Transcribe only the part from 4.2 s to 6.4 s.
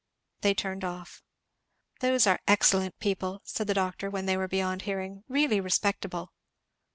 they were beyond hearing; "really respectable!"